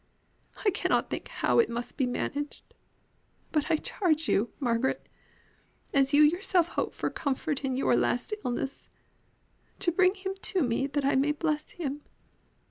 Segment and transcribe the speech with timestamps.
[0.65, 2.63] I cannot think how it must be managed;
[3.51, 5.07] but I charge you, Margaret,
[5.93, 8.89] as you yourself hope for comfort in your last illness,
[9.95, 12.01] bring him to me that I may bless him.